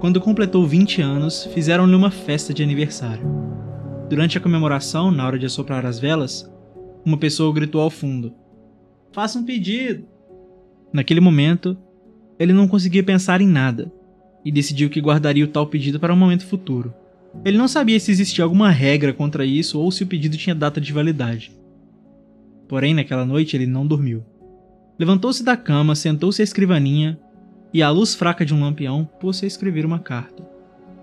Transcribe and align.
Quando 0.00 0.20
completou 0.20 0.66
20 0.66 1.00
anos, 1.00 1.46
fizeram-lhe 1.54 1.94
uma 1.94 2.10
festa 2.10 2.52
de 2.52 2.62
aniversário. 2.62 3.26
Durante 4.10 4.36
a 4.36 4.40
comemoração, 4.40 5.10
na 5.10 5.26
hora 5.26 5.38
de 5.38 5.46
assoprar 5.46 5.86
as 5.86 5.98
velas, 5.98 6.50
uma 7.04 7.16
pessoa 7.16 7.52
gritou 7.52 7.80
ao 7.80 7.88
fundo: 7.88 8.34
Faça 9.10 9.38
um 9.38 9.44
pedido! 9.44 10.04
Naquele 10.92 11.20
momento, 11.20 11.76
ele 12.38 12.52
não 12.52 12.68
conseguia 12.68 13.02
pensar 13.02 13.40
em 13.40 13.48
nada 13.48 13.90
e 14.44 14.52
decidiu 14.52 14.90
que 14.90 15.00
guardaria 15.00 15.44
o 15.44 15.48
tal 15.48 15.66
pedido 15.66 15.98
para 15.98 16.12
um 16.12 16.16
momento 16.16 16.46
futuro. 16.46 16.92
Ele 17.42 17.56
não 17.56 17.66
sabia 17.66 17.98
se 17.98 18.10
existia 18.10 18.44
alguma 18.44 18.70
regra 18.70 19.14
contra 19.14 19.46
isso 19.46 19.80
ou 19.80 19.90
se 19.90 20.02
o 20.02 20.06
pedido 20.06 20.36
tinha 20.36 20.54
data 20.54 20.80
de 20.80 20.92
validade. 20.92 21.52
Porém, 22.68 22.94
naquela 22.94 23.24
noite 23.24 23.56
ele 23.56 23.66
não 23.66 23.86
dormiu. 23.86 24.22
Levantou-se 24.98 25.42
da 25.42 25.56
cama, 25.56 25.94
sentou-se 25.94 26.42
à 26.42 26.44
escrivaninha 26.44 27.18
e 27.76 27.82
à 27.82 27.90
luz 27.90 28.14
fraca 28.14 28.42
de 28.42 28.54
um 28.54 28.62
lampião 28.62 29.06
pôs-se 29.20 29.44
a 29.44 29.46
escrever 29.46 29.84
uma 29.84 29.98
carta. 29.98 30.42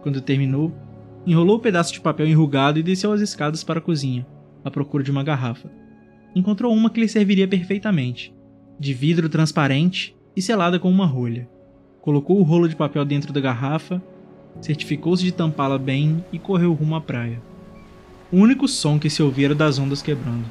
Quando 0.01 0.19
terminou, 0.19 0.73
enrolou 1.23 1.57
o 1.57 1.59
pedaço 1.59 1.93
de 1.93 2.01
papel 2.01 2.25
enrugado 2.25 2.79
e 2.79 2.81
desceu 2.81 3.11
as 3.11 3.21
escadas 3.21 3.63
para 3.63 3.77
a 3.77 3.81
cozinha, 3.81 4.25
à 4.65 4.71
procura 4.71 5.03
de 5.03 5.11
uma 5.11 5.23
garrafa. 5.23 5.69
Encontrou 6.35 6.73
uma 6.73 6.89
que 6.89 6.99
lhe 6.99 7.07
serviria 7.07 7.47
perfeitamente, 7.47 8.33
de 8.79 8.91
vidro 8.91 9.29
transparente 9.29 10.15
e 10.35 10.41
selada 10.41 10.79
com 10.79 10.89
uma 10.89 11.05
rolha. 11.05 11.47
Colocou 12.01 12.39
o 12.39 12.43
rolo 12.43 12.67
de 12.67 12.75
papel 12.75 13.05
dentro 13.05 13.31
da 13.31 13.39
garrafa, 13.39 14.01
certificou-se 14.59 15.23
de 15.23 15.31
tampá-la 15.31 15.77
bem 15.77 16.25
e 16.33 16.39
correu 16.39 16.73
rumo 16.73 16.95
à 16.95 17.01
praia. 17.01 17.39
O 18.31 18.37
único 18.37 18.67
som 18.67 18.97
que 18.97 19.11
se 19.11 19.21
ouvia 19.21 19.45
era 19.45 19.53
das 19.53 19.77
ondas 19.77 20.01
quebrando. 20.01 20.49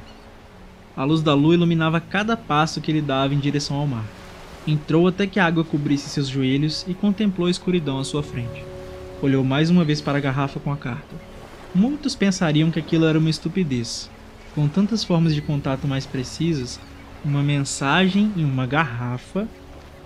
A 0.95 1.03
luz 1.03 1.21
da 1.21 1.33
lua 1.33 1.55
iluminava 1.55 1.99
cada 1.99 2.37
passo 2.37 2.79
que 2.79 2.89
ele 2.89 3.01
dava 3.01 3.33
em 3.33 3.39
direção 3.39 3.75
ao 3.75 3.85
mar. 3.85 4.22
Entrou 4.65 5.07
até 5.07 5.27
que 5.27 5.39
a 5.39 5.45
água 5.45 5.63
cobrisse 5.63 6.09
seus 6.09 6.27
joelhos 6.29 6.85
e 6.87 6.93
contemplou 6.93 7.47
a 7.47 7.51
escuridão 7.51 7.99
à 7.99 8.03
sua 8.03 8.23
frente. 8.23 8.63
Olhou 9.21 9.43
mais 9.43 9.69
uma 9.69 9.83
vez 9.83 9.99
para 9.99 10.17
a 10.17 10.21
garrafa 10.21 10.59
com 10.59 10.71
a 10.71 10.77
carta. 10.77 11.15
Muitos 11.75 12.15
pensariam 12.15 12.71
que 12.71 12.79
aquilo 12.79 13.05
era 13.05 13.19
uma 13.19 13.29
estupidez. 13.29 14.09
Com 14.55 14.67
tantas 14.67 15.03
formas 15.03 15.35
de 15.35 15.41
contato 15.41 15.85
mais 15.87 16.05
precisas, 16.05 16.79
uma 17.25 17.41
mensagem 17.41 18.31
em 18.37 18.45
uma 18.45 18.65
garrafa 18.65 19.47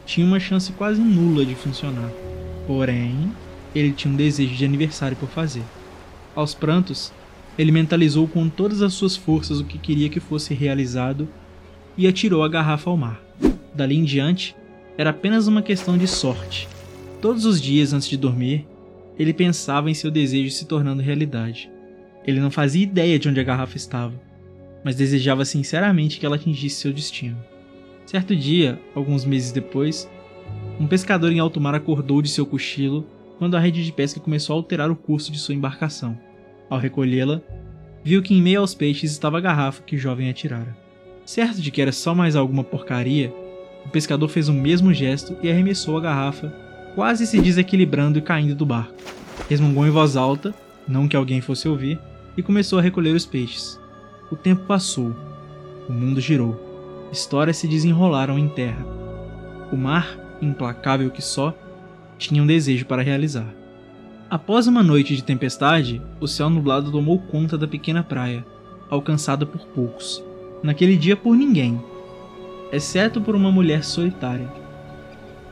tinha 0.05 0.25
uma 0.25 0.39
chance 0.39 0.71
quase 0.71 1.01
nula 1.01 1.45
de 1.45 1.53
funcionar. 1.53 2.09
Porém, 2.65 3.31
ele 3.75 3.91
tinha 3.91 4.11
um 4.11 4.17
desejo 4.17 4.55
de 4.55 4.65
aniversário 4.65 5.17
por 5.17 5.29
fazer. 5.29 5.63
Aos 6.35 6.55
prantos, 6.55 7.11
ele 7.57 7.71
mentalizou 7.71 8.27
com 8.27 8.49
todas 8.49 8.81
as 8.81 8.93
suas 8.93 9.15
forças 9.15 9.59
o 9.59 9.65
que 9.65 9.77
queria 9.77 10.09
que 10.09 10.19
fosse 10.19 10.53
realizado 10.53 11.27
e 11.97 12.07
atirou 12.07 12.43
a 12.43 12.49
garrafa 12.49 12.89
ao 12.89 12.97
mar. 12.97 13.26
Dali 13.77 13.95
em 13.95 14.03
diante, 14.03 14.55
era 14.97 15.11
apenas 15.11 15.47
uma 15.47 15.61
questão 15.61 15.95
de 15.95 16.07
sorte. 16.07 16.67
Todos 17.21 17.45
os 17.45 17.61
dias 17.61 17.93
antes 17.93 18.09
de 18.09 18.17
dormir, 18.17 18.65
ele 19.19 19.31
pensava 19.31 19.87
em 19.87 19.93
seu 19.93 20.09
desejo 20.09 20.49
se 20.49 20.65
tornando 20.65 21.03
realidade. 21.03 21.69
Ele 22.25 22.39
não 22.39 22.49
fazia 22.49 22.81
ideia 22.81 23.19
de 23.19 23.29
onde 23.29 23.39
a 23.39 23.43
garrafa 23.43 23.77
estava, 23.77 24.19
mas 24.83 24.95
desejava 24.95 25.45
sinceramente 25.45 26.19
que 26.19 26.25
ela 26.25 26.37
atingisse 26.37 26.77
seu 26.77 26.91
destino. 26.91 27.37
Certo 28.07 28.35
dia, 28.35 28.81
alguns 28.95 29.23
meses 29.23 29.51
depois, 29.51 30.09
um 30.79 30.87
pescador 30.87 31.31
em 31.31 31.39
alto 31.39 31.61
mar 31.61 31.75
acordou 31.75 32.19
de 32.19 32.29
seu 32.29 32.47
cochilo 32.47 33.05
quando 33.37 33.55
a 33.55 33.59
rede 33.59 33.85
de 33.85 33.91
pesca 33.91 34.19
começou 34.19 34.55
a 34.55 34.57
alterar 34.57 34.89
o 34.89 34.95
curso 34.95 35.31
de 35.31 35.37
sua 35.37 35.53
embarcação. 35.53 36.17
Ao 36.67 36.79
recolhê-la, 36.79 37.43
viu 38.03 38.23
que 38.23 38.33
em 38.33 38.41
meio 38.41 38.61
aos 38.61 38.73
peixes 38.73 39.11
estava 39.11 39.37
a 39.37 39.41
garrafa 39.41 39.83
que 39.83 39.95
o 39.95 39.99
jovem 39.99 40.31
atirara. 40.31 40.75
Certo 41.25 41.61
de 41.61 41.69
que 41.69 41.81
era 41.81 41.91
só 41.91 42.15
mais 42.15 42.35
alguma 42.35 42.63
porcaria, 42.63 43.33
o 43.87 43.89
pescador 43.89 44.27
fez 44.27 44.49
o 44.49 44.53
mesmo 44.53 44.93
gesto 44.93 45.37
e 45.41 45.49
arremessou 45.49 45.97
a 45.97 46.01
garrafa, 46.01 46.53
quase 46.93 47.25
se 47.25 47.39
desequilibrando 47.39 48.19
e 48.19 48.21
caindo 48.21 48.53
do 48.53 48.65
barco. 48.65 48.93
Resmungou 49.49 49.87
em 49.87 49.89
voz 49.89 50.17
alta, 50.17 50.53
não 50.85 51.07
que 51.07 51.15
alguém 51.15 51.39
fosse 51.39 51.69
ouvir, 51.69 51.97
e 52.35 52.43
começou 52.43 52.79
a 52.79 52.81
recolher 52.81 53.15
os 53.15 53.25
peixes. 53.25 53.79
O 54.29 54.35
tempo 54.35 54.65
passou. 54.65 55.15
O 55.87 55.93
mundo 55.93 56.19
girou. 56.19 56.61
Histórias 57.13 57.55
se 57.55 57.65
desenrolaram 57.65 58.37
em 58.37 58.49
terra. 58.49 58.85
O 59.71 59.77
mar, 59.77 60.17
implacável 60.41 61.09
que 61.09 61.21
só, 61.21 61.57
tinha 62.17 62.43
um 62.43 62.47
desejo 62.47 62.85
para 62.85 63.01
realizar. 63.01 63.47
Após 64.29 64.67
uma 64.67 64.83
noite 64.83 65.15
de 65.15 65.23
tempestade, 65.23 66.01
o 66.19 66.27
céu 66.27 66.49
nublado 66.49 66.91
tomou 66.91 67.19
conta 67.19 67.57
da 67.57 67.69
pequena 67.69 68.03
praia, 68.03 68.45
alcançada 68.89 69.45
por 69.45 69.65
poucos. 69.67 70.21
Naquele 70.61 70.97
dia 70.97 71.15
por 71.15 71.37
ninguém, 71.37 71.81
exceto 72.71 73.21
por 73.21 73.35
uma 73.35 73.51
mulher 73.51 73.83
solitária. 73.83 74.51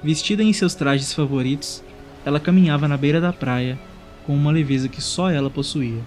Vestida 0.03 0.43
em 0.43 0.53
seus 0.53 0.75
trajes 0.75 1.13
favoritos, 1.13 1.83
ela 2.25 2.39
caminhava 2.39 2.87
na 2.87 2.97
beira 2.97 3.21
da 3.21 3.31
praia 3.31 3.79
com 4.25 4.35
uma 4.35 4.51
leveza 4.51 4.89
que 4.89 5.01
só 5.01 5.29
ela 5.29 5.49
possuía. 5.49 6.01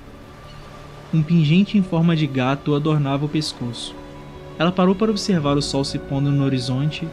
Um 1.12 1.22
pingente 1.22 1.78
em 1.78 1.82
forma 1.82 2.14
de 2.14 2.26
gato 2.26 2.74
adornava 2.74 3.24
o 3.24 3.28
pescoço. 3.28 3.94
Ela 4.58 4.72
parou 4.72 4.94
para 4.94 5.10
observar 5.10 5.56
o 5.56 5.62
sol 5.62 5.84
se 5.84 5.98
pondo 5.98 6.30
no 6.30 6.44
horizonte 6.44 7.08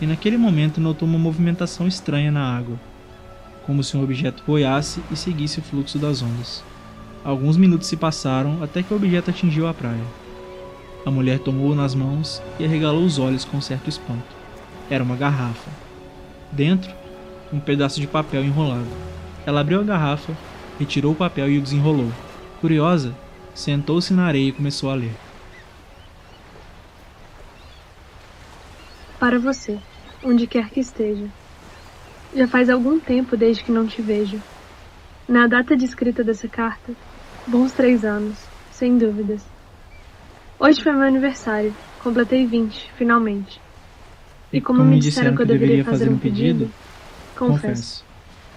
e 0.00 0.06
naquele 0.06 0.36
momento 0.36 0.80
notou 0.80 1.08
uma 1.08 1.18
movimentação 1.18 1.88
estranha 1.88 2.30
na 2.30 2.56
água, 2.56 2.78
como 3.66 3.82
se 3.82 3.96
um 3.96 4.02
objeto 4.02 4.42
boiasse 4.46 5.00
e 5.10 5.16
seguisse 5.16 5.58
o 5.58 5.62
fluxo 5.62 5.98
das 5.98 6.22
ondas. 6.22 6.62
Alguns 7.24 7.56
minutos 7.56 7.88
se 7.88 7.96
passaram 7.96 8.62
até 8.62 8.82
que 8.82 8.92
o 8.92 8.96
objeto 8.96 9.30
atingiu 9.30 9.66
a 9.66 9.74
praia. 9.74 10.21
A 11.04 11.10
mulher 11.10 11.40
tomou-o 11.40 11.74
nas 11.74 11.96
mãos 11.96 12.40
e 12.60 12.64
arregalou 12.64 13.04
os 13.04 13.18
olhos 13.18 13.44
com 13.44 13.60
certo 13.60 13.88
espanto. 13.88 14.36
Era 14.88 15.02
uma 15.02 15.16
garrafa. 15.16 15.70
Dentro, 16.52 16.92
um 17.52 17.58
pedaço 17.58 18.00
de 18.00 18.06
papel 18.06 18.44
enrolado. 18.44 18.86
Ela 19.44 19.60
abriu 19.60 19.80
a 19.80 19.84
garrafa, 19.84 20.32
retirou 20.78 21.12
o 21.12 21.16
papel 21.16 21.50
e 21.50 21.58
o 21.58 21.62
desenrolou. 21.62 22.12
Curiosa, 22.60 23.14
sentou-se 23.52 24.14
na 24.14 24.26
areia 24.26 24.48
e 24.48 24.52
começou 24.52 24.90
a 24.90 24.94
ler. 24.94 25.14
Para 29.18 29.38
você, 29.40 29.78
onde 30.22 30.46
quer 30.46 30.70
que 30.70 30.80
esteja. 30.80 31.26
Já 32.34 32.46
faz 32.46 32.70
algum 32.70 33.00
tempo 33.00 33.36
desde 33.36 33.64
que 33.64 33.72
não 33.72 33.86
te 33.86 34.00
vejo. 34.00 34.40
Na 35.28 35.48
data 35.48 35.76
de 35.76 35.84
escrita 35.84 36.22
dessa 36.22 36.48
carta, 36.48 36.92
bons 37.46 37.72
três 37.72 38.04
anos, 38.04 38.38
sem 38.70 38.96
dúvidas. 38.96 39.51
Hoje 40.62 40.80
foi 40.80 40.92
meu 40.92 41.02
aniversário. 41.02 41.74
Completei 42.04 42.46
20, 42.46 42.92
finalmente. 42.96 43.60
E, 44.52 44.60
como, 44.60 44.84
me 44.84 45.00
disseram 45.00 45.34
que 45.34 45.42
eu 45.42 45.46
deveria 45.46 45.84
fazer 45.84 46.08
um 46.08 46.16
pedido, 46.16 46.70
confesso. 47.36 48.04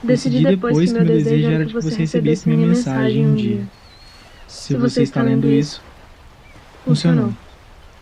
Decidi 0.04 0.44
depois 0.44 0.78
que 0.78 1.00
meu 1.00 1.04
desejo 1.04 1.50
era 1.50 1.66
que 1.66 1.74
você 1.74 1.96
recebesse 1.96 2.48
minha 2.48 2.68
mensagem 2.68 3.26
um 3.26 3.34
dia. 3.34 3.68
Se 4.48 4.76
você 4.78 5.02
está 5.02 5.24
lendo 5.24 5.50
isso, 5.50 5.82
funcionou. 6.86 7.34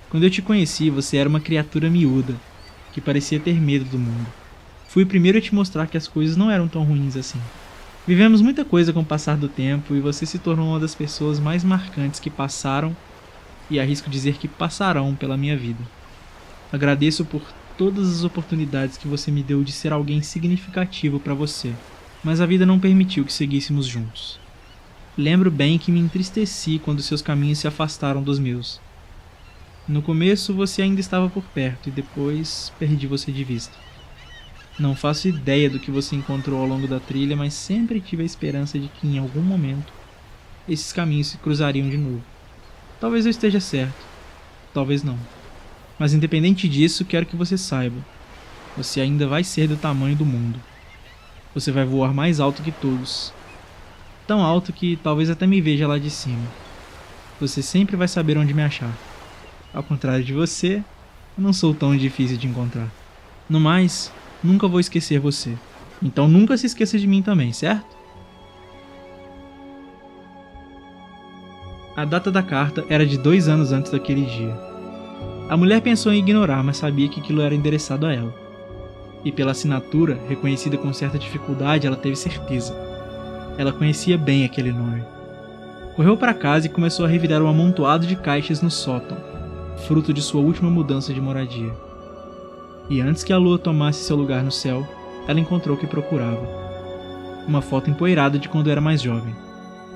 Quando 0.10 0.26
eu 0.26 0.30
te 0.30 0.42
conheci, 0.42 0.90
você 0.90 1.16
era 1.16 1.30
uma 1.30 1.40
criatura 1.40 1.90
miúda, 1.90 2.36
que 2.92 3.00
parecia 3.00 3.40
ter 3.40 3.54
medo 3.54 3.86
do 3.86 3.98
mundo. 3.98 4.28
Fui 4.90 5.04
o 5.04 5.08
primeiro 5.08 5.38
a 5.38 5.42
te 5.42 5.56
mostrar 5.56 5.88
que 5.88 5.96
as 5.96 6.10
coisas 6.10 6.36
não 6.36 6.52
eram 6.52 6.68
tão 6.68 6.84
ruins 6.84 7.16
assim. 7.16 7.40
Vivemos 8.06 8.42
muita 8.42 8.66
coisa 8.66 8.92
com 8.92 9.00
o 9.00 9.06
passar 9.06 9.38
do 9.38 9.48
tempo 9.48 9.96
e 9.96 10.02
você 10.02 10.26
se 10.26 10.40
tornou 10.40 10.72
uma 10.72 10.80
das 10.82 10.94
pessoas 10.94 11.40
mais 11.40 11.64
marcantes 11.64 12.20
que 12.20 12.30
passaram 12.30 12.94
e 13.70 13.80
arrisco 13.80 14.10
dizer 14.10 14.38
que 14.38 14.48
passarão 14.48 15.16
pela 15.16 15.38
minha 15.38 15.58
vida. 15.58 15.84
Agradeço 16.72 17.24
por 17.24 17.42
todas 17.78 18.10
as 18.10 18.24
oportunidades 18.24 18.98
que 18.98 19.08
você 19.08 19.32
me 19.32 19.44
deu 19.44 19.64
de 19.64 19.72
ser 19.72 19.92
alguém 19.92 20.22
significativo 20.22 21.20
para 21.20 21.34
você, 21.34 21.74
mas 22.24 22.42
a 22.42 22.46
vida 22.46 22.66
não 22.66 22.80
permitiu 22.80 23.26
que 23.26 23.34
seguíssemos 23.34 23.86
juntos. 23.86 24.40
Lembro 25.18 25.52
bem 25.52 25.78
que 25.78 25.92
me 25.92 26.00
entristeci 26.00 26.80
quando 26.84 27.02
seus 27.02 27.22
caminhos 27.22 27.60
se 27.60 27.68
afastaram 27.68 28.24
dos 28.24 28.40
meus. 28.40 28.82
No 29.88 30.02
começo 30.02 30.54
você 30.54 30.82
ainda 30.82 31.00
estava 31.02 31.30
por 31.30 31.44
perto 31.44 31.90
e 31.90 31.92
depois 31.92 32.72
perdi 32.80 33.06
você 33.06 33.32
de 33.32 33.44
vista. 33.44 33.78
Não 34.80 34.96
faço 34.96 35.28
ideia 35.28 35.70
do 35.70 35.80
que 35.80 35.92
você 35.92 36.16
encontrou 36.16 36.60
ao 36.60 36.68
longo 36.68 36.88
da 36.88 37.00
trilha, 37.00 37.36
mas 37.36 37.54
sempre 37.54 38.02
tive 38.02 38.24
a 38.24 38.26
esperança 38.26 38.80
de 38.80 38.88
que 38.88 39.06
em 39.06 39.20
algum 39.20 39.42
momento 39.42 39.94
esses 40.68 40.92
caminhos 40.92 41.28
se 41.28 41.38
cruzariam 41.38 41.90
de 41.90 41.98
novo. 41.98 42.33
Talvez 43.04 43.26
eu 43.26 43.32
esteja 43.32 43.60
certo, 43.60 44.02
talvez 44.74 45.04
não. 45.04 45.20
Mas 46.00 46.14
independente 46.14 46.70
disso, 46.70 47.04
quero 47.04 47.26
que 47.26 47.36
você 47.36 47.58
saiba: 47.58 47.98
você 48.78 49.02
ainda 49.02 49.28
vai 49.28 49.44
ser 49.44 49.68
do 49.68 49.76
tamanho 49.76 50.16
do 50.16 50.26
mundo. 50.26 50.58
Você 51.54 51.70
vai 51.70 51.84
voar 51.84 52.14
mais 52.14 52.40
alto 52.40 52.64
que 52.64 52.72
todos, 52.72 53.34
tão 54.26 54.42
alto 54.42 54.72
que 54.72 54.96
talvez 54.96 55.30
até 55.30 55.46
me 55.46 55.60
veja 55.60 55.86
lá 55.86 55.98
de 56.00 56.10
cima. 56.10 56.48
Você 57.42 57.62
sempre 57.62 57.98
vai 57.98 58.08
saber 58.08 58.38
onde 58.38 58.54
me 58.54 58.64
achar. 58.64 58.98
Ao 59.74 59.84
contrário 59.84 60.24
de 60.24 60.32
você, 60.32 60.82
eu 61.38 61.44
não 61.44 61.52
sou 61.52 61.74
tão 61.74 61.98
difícil 61.98 62.38
de 62.38 62.48
encontrar. 62.48 62.88
No 63.50 63.60
mais, 63.60 64.14
nunca 64.42 64.66
vou 64.66 64.80
esquecer 64.80 65.20
você. 65.20 65.58
Então 66.02 66.26
nunca 66.26 66.56
se 66.56 66.68
esqueça 66.68 66.98
de 66.98 67.06
mim 67.06 67.22
também, 67.22 67.52
certo? 67.52 67.98
A 71.96 72.06
data 72.06 72.32
da 72.32 72.42
carta 72.42 72.84
era 72.90 73.06
de 73.06 73.18
dois 73.18 73.48
anos 73.48 73.72
antes 73.72 73.92
daquele 73.92 74.26
dia. 74.26 74.58
A 75.50 75.58
mulher 75.58 75.82
pensou 75.82 76.12
em 76.12 76.20
ignorar, 76.20 76.64
mas 76.64 76.78
sabia 76.78 77.08
que 77.08 77.20
aquilo 77.20 77.42
era 77.42 77.54
endereçado 77.54 78.06
a 78.06 78.14
ela. 78.14 78.34
E 79.24 79.32
pela 79.32 79.52
assinatura, 79.52 80.20
reconhecida 80.28 80.78
com 80.78 80.92
certa 80.92 81.20
dificuldade, 81.20 81.86
ela 81.86 81.96
teve 81.96 82.16
certeza. 82.16 82.76
Ela 83.58 83.72
conhecia 83.72 84.18
bem 84.18 84.44
aquele 84.44 84.72
nome. 84.72 85.04
Correu 85.96 86.18
para 86.18 86.34
casa 86.34 86.66
e 86.66 86.70
começou 86.70 87.06
a 87.06 87.10
revirar 87.10 87.42
um 87.42 87.48
amontoado 87.48 88.08
de 88.08 88.16
caixas 88.16 88.62
no 88.62 88.72
sótão, 88.72 89.18
fruto 89.88 90.14
de 90.14 90.22
sua 90.22 90.42
última 90.42 90.70
mudança 90.70 91.14
de 91.14 91.22
moradia 91.22 91.72
e 92.90 93.02
antes 93.02 93.24
que 93.24 93.32
a 93.32 93.38
lua 93.38 93.58
tomasse 93.58 94.04
seu 94.04 94.16
lugar 94.16 94.44
no 94.44 94.52
céu, 94.52 94.88
ela 95.28 95.40
encontrou 95.40 95.76
o 95.76 95.80
que 95.80 95.88
procurava. 95.88 96.46
Uma 97.48 97.62
foto 97.62 97.90
empoeirada 97.90 98.38
de 98.38 98.50
quando 98.50 98.70
era 98.70 98.82
mais 98.82 99.02
jovem. 99.02 99.36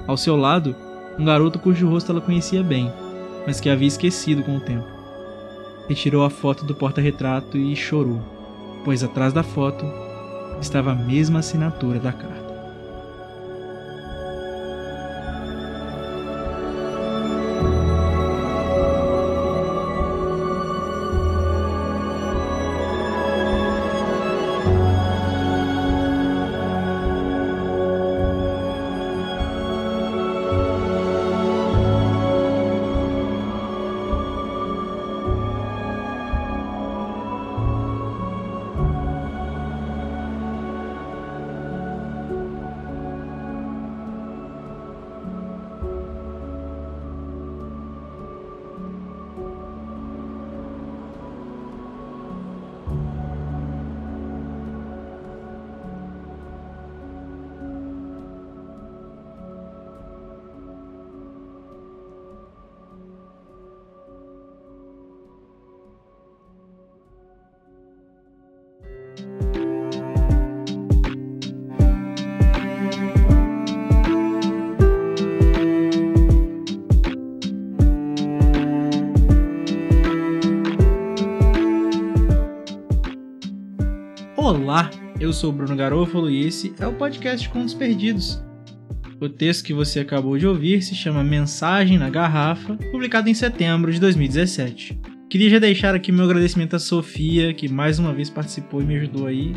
Ao 0.05 0.17
seu 0.17 0.35
lado, 0.35 0.75
um 1.17 1.25
garoto 1.25 1.59
cujo 1.59 1.89
rosto 1.89 2.11
ela 2.11 2.21
conhecia 2.21 2.63
bem, 2.63 2.91
mas 3.45 3.59
que 3.59 3.69
havia 3.69 3.87
esquecido 3.87 4.43
com 4.43 4.57
o 4.57 4.61
tempo. 4.61 4.87
Retirou 5.87 6.23
a 6.23 6.29
foto 6.29 6.65
do 6.65 6.75
porta-retrato 6.75 7.57
e 7.57 7.75
chorou, 7.75 8.21
pois 8.83 9.03
atrás 9.03 9.33
da 9.33 9.43
foto 9.43 9.85
estava 10.61 10.91
a 10.91 10.95
mesma 10.95 11.39
assinatura 11.39 11.99
da 11.99 12.11
carta. 12.11 12.46
Eu 85.19 85.33
sou 85.33 85.51
Bruno 85.51 85.75
Garofalo 85.75 86.29
e 86.29 86.45
esse 86.45 86.73
é 86.79 86.85
o 86.85 86.93
podcast 86.93 87.49
Contos 87.49 87.73
Perdidos. 87.73 88.43
O 89.19 89.27
texto 89.27 89.63
que 89.63 89.73
você 89.73 89.99
acabou 89.99 90.37
de 90.37 90.45
ouvir 90.45 90.81
se 90.83 90.93
chama 90.93 91.23
Mensagem 91.23 91.97
na 91.97 92.09
Garrafa, 92.09 92.75
publicado 92.91 93.27
em 93.27 93.33
setembro 93.33 93.91
de 93.91 93.99
2017. 93.99 94.99
Queria 95.27 95.49
já 95.49 95.59
deixar 95.59 95.95
aqui 95.95 96.11
meu 96.11 96.25
agradecimento 96.25 96.75
à 96.75 96.79
Sofia, 96.79 97.51
que 97.53 97.67
mais 97.67 97.97
uma 97.97 98.13
vez 98.13 98.29
participou 98.29 98.81
e 98.81 98.85
me 98.85 98.95
ajudou 98.97 99.25
aí. 99.25 99.53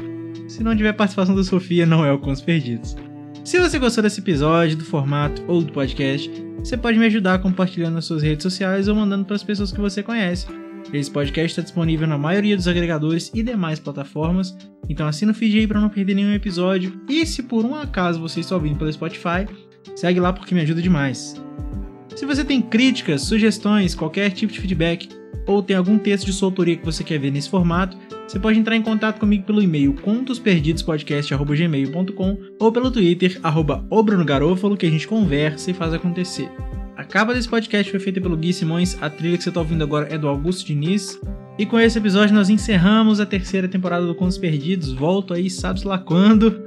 Se 0.49 0.63
não 0.63 0.75
tiver 0.75 0.95
participação 0.95 1.35
da 1.35 1.45
Sofia, 1.45 1.85
não 1.85 2.05
é 2.05 2.13
o 2.13 2.19
Contos 2.19 2.41
Perdidos. 2.41 2.97
Se 3.45 3.59
você 3.59 3.79
gostou 3.79 4.03
desse 4.03 4.21
episódio, 4.21 4.79
do 4.79 4.85
formato 4.85 5.43
ou 5.47 5.63
do 5.63 5.73
podcast, 5.73 6.31
você 6.59 6.77
pode 6.77 6.99
me 6.99 7.07
ajudar 7.07 7.39
compartilhando 7.41 7.95
nas 7.95 8.07
suas 8.07 8.23
redes 8.23 8.43
sociais 8.43 8.89
ou 8.89 8.95
mandando 8.95 9.27
para 9.27 9.37
as 9.37 9.43
pessoas 9.43 9.71
que 9.71 9.81
você 9.81 10.03
conhece. 10.03 10.47
Esse 10.93 11.11
podcast 11.11 11.53
está 11.53 11.63
disponível 11.63 12.07
na 12.07 12.19
maioria 12.19 12.57
dos 12.57 12.67
agregadores 12.67 13.31
e 13.35 13.43
demais 13.43 13.79
plataformas, 13.79 14.57
então 14.89 15.07
assina 15.07 15.33
o 15.33 15.35
feed 15.35 15.59
aí 15.59 15.67
para 15.67 15.81
não 15.81 15.89
perder 15.89 16.15
nenhum 16.15 16.35
episódio. 16.35 17.01
E 17.09 17.25
se 17.25 17.45
por 17.45 17.65
um 17.65 17.75
acaso 17.75 18.21
você 18.21 18.41
está 18.41 18.57
ouvindo 18.57 18.79
pelo 18.79 18.93
Spotify, 18.93 19.47
segue 19.95 20.19
lá 20.19 20.33
porque 20.33 20.55
me 20.55 20.63
ajuda 20.63 20.83
demais. 20.83 21.41
Se 22.17 22.27
você 22.27 22.45
tem 22.45 22.61
críticas, 22.61 23.23
sugestões, 23.23 23.95
qualquer 23.95 24.31
tipo 24.31 24.53
de 24.53 24.61
feedback, 24.61 25.09
ou 25.47 25.63
tem 25.63 25.77
algum 25.77 25.97
texto 25.99 26.27
de 26.27 26.33
sua 26.33 26.49
autoria 26.49 26.77
que 26.77 26.85
você 26.85 27.05
quer 27.05 27.19
ver 27.19 27.31
nesse 27.31 27.49
formato, 27.49 27.97
você 28.27 28.39
pode 28.39 28.59
entrar 28.59 28.77
em 28.77 28.83
contato 28.83 29.19
comigo 29.19 29.45
pelo 29.45 29.63
e-mail 29.63 29.95
contosperdidospodcast.gmail.com 29.95 32.37
ou 32.59 32.73
pelo 32.73 32.91
Twitter, 32.91 33.41
arroba 33.43 33.83
que 34.79 34.87
a 34.87 34.91
gente 34.91 35.09
conversa 35.09 35.71
e 35.71 35.75
faz 35.75 35.95
acontecer. 35.95 36.51
Capa 37.11 37.35
desse 37.35 37.49
podcast 37.49 37.91
foi 37.91 37.99
feita 37.99 38.21
pelo 38.21 38.37
Gui 38.37 38.53
Simões, 38.53 38.97
a 39.03 39.11
trilha 39.11 39.37
que 39.37 39.43
você 39.43 39.49
está 39.49 39.59
ouvindo 39.59 39.83
agora 39.83 40.07
é 40.15 40.17
do 40.17 40.29
Augusto 40.29 40.65
Diniz. 40.65 41.21
E 41.59 41.67
com 41.67 41.79
esse 41.79 41.99
episódio 41.99 42.33
nós 42.33 42.49
encerramos 42.49 43.19
a 43.19 43.27
terceira 43.27 43.67
temporada 43.67 44.07
do 44.07 44.15
Contos 44.15 44.39
Perdidos. 44.39 44.93
Volto 44.93 45.35
aí, 45.35 45.51
sabe-se 45.51 45.89
lá 45.89 45.99
quando, 45.99 46.63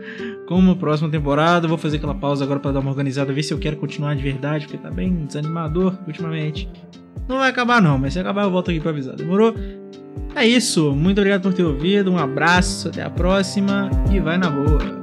com 0.46 0.60
uma 0.60 0.76
próxima 0.76 1.10
temporada. 1.10 1.66
Vou 1.66 1.78
fazer 1.78 1.96
aquela 1.96 2.14
pausa 2.14 2.44
agora 2.44 2.60
para 2.60 2.74
dar 2.74 2.82
uma 2.82 2.90
organizada, 2.90 3.32
ver 3.32 3.42
se 3.42 3.54
eu 3.54 3.58
quero 3.58 3.78
continuar 3.78 4.16
de 4.18 4.22
verdade, 4.22 4.66
porque 4.68 4.78
tá 4.78 4.92
bem 4.92 5.26
desanimador 5.26 5.98
ultimamente. 6.06 6.70
Não 7.26 7.38
vai 7.38 7.50
acabar 7.50 7.82
não, 7.82 7.98
mas 7.98 8.12
se 8.12 8.20
acabar 8.20 8.44
eu 8.44 8.52
volto 8.52 8.70
aqui 8.70 8.82
para 8.82 8.92
avisar. 8.92 9.16
Demorou? 9.16 9.56
É 10.36 10.46
isso, 10.46 10.92
muito 10.92 11.20
obrigado 11.20 11.44
por 11.44 11.54
ter 11.54 11.64
ouvido, 11.64 12.12
um 12.12 12.18
abraço, 12.18 12.90
até 12.90 13.02
a 13.02 13.10
próxima 13.10 13.90
e 14.12 14.20
vai 14.20 14.38
na 14.38 14.50
boa. 14.50 15.03